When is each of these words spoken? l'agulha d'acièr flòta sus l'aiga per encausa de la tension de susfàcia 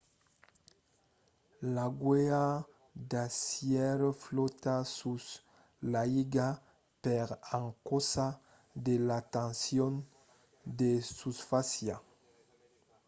l'agulha 1.73 2.43
d'acièr 3.09 3.99
flòta 4.23 4.75
sus 4.97 5.25
l'aiga 5.91 6.49
per 7.03 7.27
encausa 7.59 8.27
de 8.85 8.95
la 9.07 9.19
tension 9.35 9.93
de 10.79 10.91
susfàcia 11.17 11.95